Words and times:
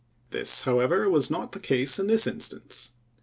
This 0.31 0.63
however, 0.63 1.07
was 1.11 1.29
not 1.29 1.51
the 1.51 1.59
case 1.59 1.99
in 1.99 2.07
this 2.07 2.25
instance. 2.25 2.89